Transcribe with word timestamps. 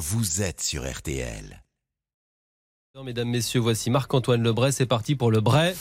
vous 0.00 0.40
êtes 0.40 0.62
sur 0.62 0.90
RTL. 0.90 1.62
Mesdames, 3.04 3.28
Messieurs, 3.28 3.60
voici 3.60 3.90
Marc-Antoine 3.90 4.42
Lebray. 4.42 4.72
C'est 4.72 4.86
parti 4.86 5.14
pour 5.14 5.30
le 5.30 5.40
Bray. 5.40 5.74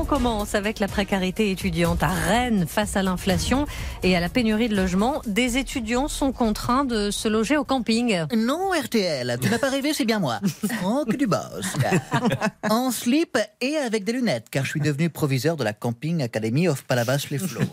On 0.00 0.04
commence 0.04 0.54
avec 0.54 0.78
la 0.78 0.86
précarité 0.86 1.50
étudiante 1.50 2.04
à 2.04 2.08
Rennes 2.08 2.66
face 2.68 2.96
à 2.96 3.02
l'inflation 3.02 3.66
et 4.04 4.16
à 4.16 4.20
la 4.20 4.28
pénurie 4.28 4.68
de 4.68 4.76
logements. 4.76 5.20
Des 5.26 5.58
étudiants 5.58 6.06
sont 6.06 6.30
contraints 6.30 6.84
de 6.84 7.10
se 7.10 7.26
loger 7.26 7.56
au 7.56 7.64
camping. 7.64 8.16
Non, 8.32 8.70
RTL, 8.70 9.38
tu 9.42 9.50
n'as 9.50 9.58
pas 9.58 9.70
rêvé, 9.70 9.92
c'est 9.92 10.04
bien 10.04 10.20
moi. 10.20 10.38
Franck 10.76 11.16
Dubosc. 11.16 11.78
En 12.70 12.92
slip 12.92 13.36
et 13.60 13.76
avec 13.76 14.04
des 14.04 14.12
lunettes, 14.12 14.50
car 14.50 14.64
je 14.64 14.70
suis 14.70 14.80
devenu 14.80 15.10
proviseur 15.10 15.56
de 15.56 15.64
la 15.64 15.72
Camping 15.72 16.22
Academy 16.22 16.68
of 16.68 16.84
Palavas-les-Flots. 16.84 17.66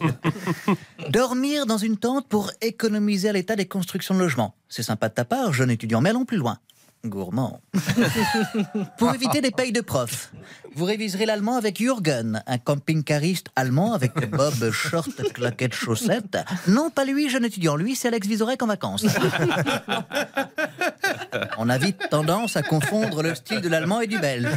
Dormir 1.09 1.67
dans 1.67 1.77
une 1.77 1.97
tente 1.97 2.27
pour 2.27 2.51
économiser 2.61 3.29
à 3.29 3.33
l'état 3.33 3.55
des 3.55 3.67
constructions 3.67 4.15
de 4.15 4.19
logements. 4.19 4.55
C'est 4.67 4.83
sympa 4.83 5.09
de 5.09 5.13
ta 5.13 5.25
part, 5.25 5.53
jeune 5.53 5.69
étudiant, 5.69 6.01
mais 6.01 6.09
allons 6.09 6.25
plus 6.25 6.37
loin. 6.37 6.57
Gourmand. 7.05 7.61
Pour 8.97 9.13
éviter 9.13 9.41
des 9.41 9.51
payes 9.51 9.71
de 9.71 9.81
prof, 9.81 10.31
vous 10.75 10.85
réviserez 10.85 11.25
l'allemand 11.25 11.55
avec 11.55 11.77
Jürgen, 11.77 12.43
un 12.45 12.57
camping-cariste 12.57 13.47
allemand 13.55 13.93
avec 13.93 14.17
des 14.19 14.25
bobs, 14.25 14.71
shorts, 14.71 15.07
claquettes, 15.33 15.73
chaussettes. 15.73 16.37
Non, 16.67 16.89
pas 16.89 17.05
lui, 17.05 17.29
jeune 17.29 17.45
étudiant. 17.45 17.75
Lui, 17.75 17.95
c'est 17.95 18.07
Alex 18.09 18.27
Vizorek 18.27 18.61
en 18.61 18.67
vacances. 18.67 19.05
On 21.57 21.69
a 21.69 21.77
vite 21.77 22.09
tendance 22.09 22.55
à 22.55 22.61
confondre 22.61 23.21
le 23.21 23.35
style 23.35 23.61
de 23.61 23.69
l'allemand 23.69 24.01
et 24.01 24.07
du 24.07 24.19
belge. 24.19 24.47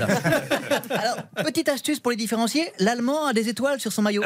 Alors, 0.90 1.16
petite 1.44 1.68
astuce 1.68 2.00
pour 2.00 2.10
les 2.10 2.16
différencier, 2.16 2.72
l'allemand 2.78 3.26
a 3.26 3.32
des 3.32 3.48
étoiles 3.48 3.80
sur 3.80 3.92
son 3.92 4.02
maillot. 4.02 4.22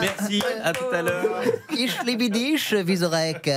Merci, 0.00 0.42
à 0.62 0.72
tout 0.72 0.84
à 0.92 1.02
l'heure. 1.02 1.42
Ich 1.76 2.02
liebe 2.04 2.30
dich, 2.30 2.72
Vizorek. 2.72 3.50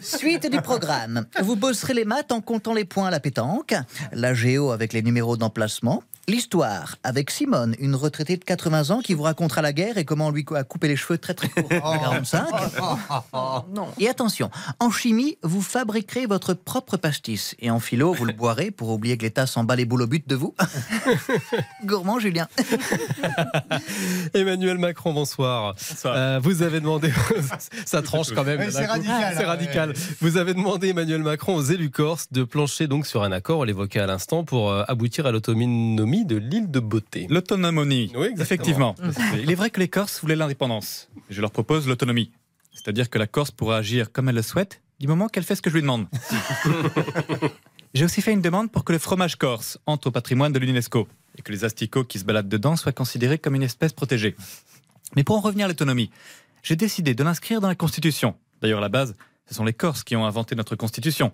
Suite 0.00 0.50
du 0.50 0.60
programme. 0.60 1.26
Vous 1.42 1.56
bosserez 1.56 1.94
les 1.94 2.04
maths 2.04 2.32
en 2.32 2.40
comptant 2.40 2.74
les 2.74 2.84
points 2.84 3.08
à 3.08 3.10
la 3.10 3.20
pétanque, 3.20 3.74
la 4.12 4.34
géo 4.34 4.70
avec 4.70 4.92
les 4.92 5.02
numéros 5.02 5.36
d'emplacement, 5.36 6.02
l'histoire 6.28 6.96
avec 7.04 7.30
Simone, 7.30 7.74
une 7.78 7.94
retraitée 7.94 8.36
de 8.36 8.44
80 8.44 8.90
ans 8.90 9.00
qui 9.00 9.14
vous 9.14 9.22
racontera 9.22 9.62
la 9.62 9.72
guerre 9.72 9.96
et 9.96 10.04
comment 10.04 10.26
on 10.28 10.30
lui 10.30 10.44
a 10.54 10.64
coupé 10.64 10.88
les 10.88 10.96
cheveux 10.96 11.18
très 11.18 11.34
très 11.34 11.48
courts 11.48 11.68
à 11.70 11.98
45. 11.98 12.46
Et 13.98 14.08
attention, 14.08 14.50
en 14.80 14.90
chimie, 14.90 15.38
vous 15.42 15.62
fabriquerez 15.62 16.26
votre 16.26 16.54
propre 16.54 16.96
pastis 16.96 17.54
et 17.60 17.70
en 17.70 17.80
philo, 17.80 18.12
vous 18.12 18.24
le 18.24 18.32
boirez 18.32 18.70
pour 18.70 18.90
oublier 18.90 19.16
que 19.16 19.22
l'État 19.22 19.46
s'en 19.46 19.64
bat 19.64 19.76
les 19.76 19.84
boules 19.84 20.02
au 20.02 20.06
but 20.06 20.26
de 20.28 20.34
vous. 20.34 20.54
Gourmand, 21.84 22.18
Julien. 22.18 22.48
Emmanuel 24.34 24.78
Macron, 24.78 25.12
bonsoir. 25.12 25.74
Euh, 26.04 26.40
vous 26.42 26.62
avez 26.62 26.80
demandé, 26.80 27.12
ça 27.84 28.02
tranche 28.02 28.32
quand 28.32 28.44
même. 28.44 28.58
Ouais, 28.60 28.70
c'est 28.70 28.86
radical, 28.86 29.34
C'est 29.36 29.44
hein, 29.44 29.46
radical. 29.46 29.88
ouais. 29.90 29.94
Vous 30.20 30.36
avez 30.36 30.54
demandé 30.54 30.88
Emmanuel 30.88 31.22
Macron 31.22 31.54
aux 31.54 31.62
élus 31.62 31.90
corses 31.90 32.26
de 32.32 32.44
plancher 32.44 32.86
donc 32.86 33.06
sur 33.06 33.22
un 33.22 33.32
accord, 33.32 33.60
on 33.60 33.64
l'évoquait 33.64 34.00
à 34.00 34.06
l'instant, 34.06 34.44
pour 34.44 34.70
euh, 34.70 34.82
aboutir 34.88 35.26
à 35.26 35.32
l'autonomie 35.32 35.66
de 36.24 36.36
l'île 36.36 36.70
de 36.70 36.80
Beauté. 36.80 37.26
L'autonomie. 37.28 38.12
Oui. 38.16 38.28
Effectivement. 38.38 38.94
Il 39.34 39.50
est 39.50 39.54
vrai 39.54 39.70
que 39.70 39.80
les 39.80 39.88
Corses 39.88 40.20
voulaient 40.20 40.36
l'indépendance. 40.36 41.08
Je 41.30 41.40
leur 41.40 41.50
propose 41.50 41.86
l'autonomie. 41.86 42.30
C'est-à-dire 42.72 43.10
que 43.10 43.18
la 43.18 43.26
Corse 43.26 43.50
pourra 43.50 43.78
agir 43.78 44.12
comme 44.12 44.28
elle 44.28 44.34
le 44.36 44.42
souhaite, 44.42 44.80
du 45.00 45.08
moment 45.08 45.28
qu'elle 45.28 45.44
fait 45.44 45.54
ce 45.54 45.62
que 45.62 45.70
je 45.70 45.74
lui 45.74 45.82
demande. 45.82 46.06
J'ai 47.94 48.04
aussi 48.04 48.20
fait 48.20 48.32
une 48.32 48.42
demande 48.42 48.70
pour 48.70 48.84
que 48.84 48.92
le 48.92 48.98
fromage 48.98 49.36
corse 49.36 49.78
entre 49.86 50.08
au 50.08 50.10
patrimoine 50.10 50.52
de 50.52 50.58
l'UNESCO 50.58 51.08
et 51.38 51.42
que 51.42 51.50
les 51.50 51.64
asticots 51.64 52.04
qui 52.04 52.18
se 52.18 52.24
baladent 52.24 52.48
dedans 52.48 52.76
soient 52.76 52.92
considérés 52.92 53.38
comme 53.38 53.54
une 53.54 53.62
espèce 53.62 53.92
protégée. 53.92 54.36
Mais 55.14 55.24
pour 55.24 55.36
en 55.36 55.40
revenir 55.40 55.64
à 55.64 55.68
l'autonomie, 55.68 56.10
j'ai 56.62 56.76
décidé 56.76 57.14
de 57.14 57.24
l'inscrire 57.24 57.60
dans 57.60 57.68
la 57.68 57.74
Constitution. 57.74 58.34
D'ailleurs, 58.60 58.78
à 58.78 58.82
la 58.82 58.88
base, 58.88 59.14
ce 59.48 59.54
sont 59.54 59.64
les 59.64 59.72
Corses 59.72 60.04
qui 60.04 60.16
ont 60.16 60.26
inventé 60.26 60.54
notre 60.56 60.76
Constitution. 60.76 61.32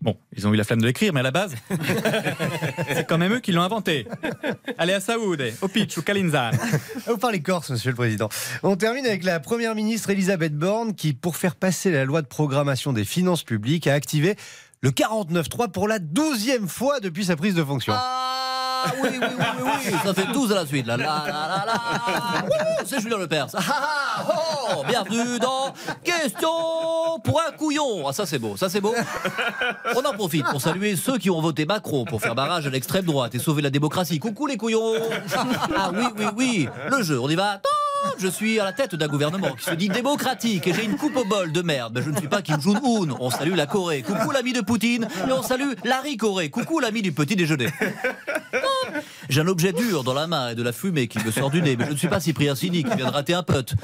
Bon, 0.00 0.16
ils 0.36 0.46
ont 0.46 0.52
eu 0.52 0.56
la 0.56 0.64
flemme 0.64 0.80
de 0.80 0.86
l'écrire, 0.86 1.12
mais 1.12 1.20
à 1.20 1.22
la 1.22 1.30
base, 1.30 1.54
c'est 2.88 3.06
quand 3.06 3.18
même 3.18 3.34
eux 3.34 3.40
qui 3.40 3.52
l'ont 3.52 3.62
inventé. 3.62 4.06
Allez 4.78 4.92
à 4.92 5.00
Saoud, 5.00 5.42
au 5.62 5.68
pitch 5.68 5.96
ou 5.98 6.02
Kalinzan. 6.02 6.52
Vous 7.06 7.18
parlez 7.18 7.40
corse, 7.42 7.70
monsieur 7.70 7.90
le 7.90 7.96
président. 7.96 8.28
On 8.62 8.76
termine 8.76 9.06
avec 9.06 9.24
la 9.24 9.40
première 9.40 9.74
ministre 9.74 10.10
Elisabeth 10.10 10.56
Borne 10.56 10.94
qui, 10.94 11.12
pour 11.12 11.36
faire 11.36 11.54
passer 11.54 11.90
la 11.90 12.04
loi 12.04 12.22
de 12.22 12.26
programmation 12.26 12.92
des 12.92 13.04
finances 13.04 13.44
publiques, 13.44 13.86
a 13.86 13.94
activé 13.94 14.36
le 14.80 14.90
49.3 14.90 15.70
pour 15.70 15.88
la 15.88 15.98
douzième 15.98 16.68
fois 16.68 17.00
depuis 17.00 17.26
sa 17.26 17.36
prise 17.36 17.54
de 17.54 17.64
fonction. 17.64 17.94
Ah 17.96 18.23
oui, 19.02 19.08
oui, 19.12 19.18
oui, 19.20 19.44
oui, 19.62 19.70
oui, 19.86 19.92
ça 20.04 20.14
fait 20.14 20.32
12 20.32 20.52
à 20.52 20.54
la 20.56 20.66
suite. 20.66 20.86
Là, 20.86 20.96
là, 20.96 21.24
là, 21.26 21.64
là, 21.66 22.44
C'est 22.84 23.00
Julien 23.00 23.18
Lepers. 23.18 23.48
Ah, 23.54 23.62
ah, 23.68 24.26
oh, 24.76 24.84
bienvenue 24.86 25.38
dans 25.38 25.72
Question 26.02 26.50
pour 27.22 27.40
un 27.40 27.52
couillon. 27.52 28.08
Ah, 28.08 28.12
ça 28.12 28.26
c'est 28.26 28.38
beau, 28.38 28.56
ça 28.56 28.68
c'est 28.68 28.80
beau. 28.80 28.94
On 29.96 30.04
en 30.04 30.12
profite 30.12 30.46
pour 30.46 30.60
saluer 30.60 30.96
ceux 30.96 31.18
qui 31.18 31.30
ont 31.30 31.40
voté 31.40 31.66
Macron 31.66 32.04
pour 32.04 32.20
faire 32.20 32.34
barrage 32.34 32.66
à 32.66 32.70
l'extrême 32.70 33.04
droite 33.04 33.34
et 33.34 33.38
sauver 33.38 33.62
la 33.62 33.70
démocratie. 33.70 34.18
Coucou 34.18 34.46
les 34.46 34.56
couillons. 34.56 34.94
Ah 35.76 35.90
oui, 35.92 36.04
oui, 36.16 36.26
oui, 36.36 36.68
le 36.90 37.02
jeu, 37.02 37.18
on 37.20 37.28
y 37.28 37.34
va. 37.34 37.60
Je 38.18 38.28
suis 38.28 38.60
à 38.60 38.64
la 38.64 38.72
tête 38.72 38.94
d'un 38.94 39.08
gouvernement 39.08 39.52
qui 39.54 39.64
se 39.64 39.72
dit 39.72 39.88
démocratique 39.88 40.66
et 40.66 40.74
j'ai 40.74 40.84
une 40.84 40.96
coupe 40.96 41.16
au 41.16 41.24
bol 41.24 41.52
de 41.52 41.62
merde. 41.62 41.92
Mais 41.94 42.02
je 42.02 42.10
ne 42.10 42.16
suis 42.16 42.28
pas 42.28 42.42
Kim 42.42 42.60
Jong-un. 42.60 43.14
On 43.18 43.30
salue 43.30 43.54
la 43.54 43.66
Corée. 43.66 44.02
Coucou 44.02 44.30
l'ami 44.30 44.52
de 44.52 44.60
Poutine. 44.60 45.08
Et 45.28 45.32
on 45.32 45.42
salue 45.42 45.72
Larry 45.84 46.16
Corée. 46.16 46.50
Coucou 46.50 46.80
l'ami 46.80 47.02
du 47.02 47.12
petit 47.12 47.36
déjeuner. 47.36 47.68
J'ai 49.28 49.40
un 49.40 49.48
objet 49.48 49.72
dur 49.72 50.04
dans 50.04 50.14
la 50.14 50.26
main 50.26 50.50
et 50.50 50.54
de 50.54 50.62
la 50.62 50.72
fumée 50.72 51.08
qui 51.08 51.18
me 51.18 51.30
sort 51.30 51.50
du 51.50 51.62
nez, 51.62 51.76
mais 51.76 51.86
je 51.86 51.92
ne 51.92 51.96
suis 51.96 52.08
pas 52.08 52.20
Cyprien 52.20 52.54
Sini 52.54 52.84
qui 52.84 52.94
vient 52.96 53.06
de 53.06 53.12
rater 53.12 53.34
un 53.34 53.42
putt. 53.42 53.74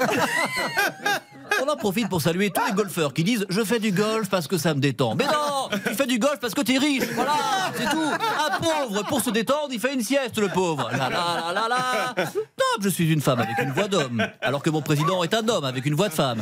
On 1.63 1.69
en 1.69 1.77
profite 1.77 2.09
pour 2.09 2.23
saluer 2.23 2.51
tous 2.51 2.65
les 2.67 2.73
golfeurs 2.73 3.13
qui 3.13 3.23
disent 3.25 3.45
Je 3.49 3.63
fais 3.63 3.79
du 3.79 3.93
golf 3.93 4.29
parce 4.31 4.49
que 4.49 4.57
ça 4.57 4.75
me 4.75 4.81
détend. 4.81 5.15
Mais 5.15 5.27
non 5.27 5.69
Tu 5.87 5.95
fais 5.95 6.07
du 6.07 6.19
golf 6.19 6.39
parce 6.41 6.55
que 6.55 6.63
t'es 6.63 6.79
riche 6.79 7.05
Voilà 7.15 7.35
C'est 7.75 7.85
tout 7.91 7.99
Un 8.01 8.59
pauvre, 8.61 9.03
pour 9.07 9.21
se 9.21 9.31
détendre, 9.31 9.69
il 9.71 9.81
fait 9.81 9.95
une 9.95 10.03
sieste, 10.03 10.39
le 10.39 10.49
pauvre 10.49 10.89
La 10.93 11.09
la 11.09 11.09
la 11.09 11.53
la 11.53 11.69
la 11.69 12.25
Top 12.25 12.83
Je 12.83 12.89
suis 12.89 13.13
une 13.13 13.21
femme 13.21 13.41
avec 13.41 13.59
une 13.59 13.73
voix 13.73 13.89
d'homme, 13.89 14.27
alors 14.41 14.63
que 14.63 14.71
mon 14.71 14.83
président 14.83 15.23
est 15.23 15.35
un 15.35 15.47
homme 15.49 15.65
avec 15.65 15.85
une 15.87 15.95
voix 15.95 16.09
de 16.09 16.15
femme. 16.15 16.41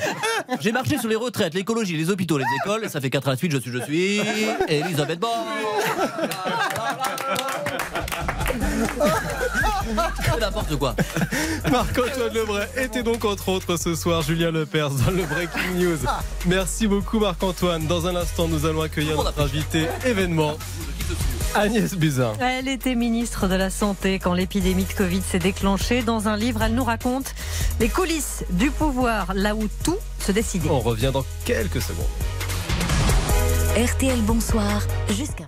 J'ai 0.61 0.73
marché 0.73 0.99
sur 0.99 1.09
les 1.09 1.17
retraites, 1.17 1.55
l'écologie, 1.55 1.97
les 1.97 2.11
hôpitaux, 2.11 2.39
les 2.39 2.45
écoles, 2.63 2.85
et 2.85 2.89
ça 2.89 3.01
fait 3.01 3.11
4 3.11 3.29
à 3.29 3.31
la 3.33 3.37
suite, 3.37 3.53
je 3.53 3.59
suis, 3.59 3.71
je 3.73 3.83
suis. 3.83 4.21
Elisabeth 4.69 5.19
Borne 5.19 5.47
n'importe 10.41 10.77
quoi. 10.77 10.95
Marc-Antoine 11.71 12.33
Lebray 12.33 12.69
était 12.77 13.03
donc 13.03 13.25
entre 13.25 13.49
autres 13.49 13.77
ce 13.77 13.95
soir 13.95 14.23
Julien 14.23 14.51
Lepers 14.51 14.91
dans 14.91 15.11
le 15.11 15.25
Breaking 15.25 15.75
News. 15.77 15.99
Merci 16.47 16.87
beaucoup 16.87 17.19
Marc-Antoine. 17.19 17.87
Dans 17.87 18.07
un 18.07 18.17
instant, 18.17 18.49
nous 18.49 18.67
allons 18.67 18.83
accueillir 18.83 19.17
notre 19.17 19.41
invité 19.41 19.87
événement, 20.05 20.57
Agnès 21.55 21.95
Buzyn. 21.95 22.33
Elle 22.41 22.69
était 22.69 22.95
ministre 22.95 23.49
de 23.49 23.55
la 23.55 23.71
Santé 23.71 24.19
quand 24.19 24.35
l'épidémie 24.35 24.85
de 24.85 24.93
Covid 24.93 25.23
s'est 25.23 25.39
déclenchée. 25.39 26.03
Dans 26.03 26.29
un 26.29 26.37
livre, 26.37 26.63
elle 26.63 26.75
nous 26.75 26.85
raconte 26.85 27.35
les 27.81 27.89
coulisses 27.89 28.45
du 28.51 28.71
pouvoir, 28.71 29.35
là 29.35 29.55
où 29.55 29.69
tout 29.83 29.99
se 30.21 30.33
décidait. 30.33 30.69
On 30.71 30.81
revient 30.81 31.11
dans 31.13 31.25
quelques 31.45 31.83
secondes. 31.83 32.07
RTL 33.77 34.21
Bonsoir 34.23 34.83
jusqu'à 35.09 35.45